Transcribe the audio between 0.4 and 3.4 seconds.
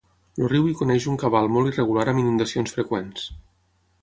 El riu hi coneix un cabal molt irregular amb inundacions freqüents.